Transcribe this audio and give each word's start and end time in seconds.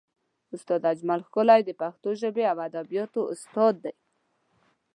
استاد 0.55 0.81
اجمل 0.91 1.19
ښکلی 1.27 1.61
د 1.65 1.71
پښتو 1.81 2.09
ژبې 2.21 2.43
او 2.51 2.57
ادبیاتو 2.67 3.21
استاد 3.33 3.75
دی. 3.83 3.93